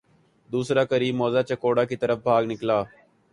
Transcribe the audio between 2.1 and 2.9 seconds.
بھاگ نکلا۔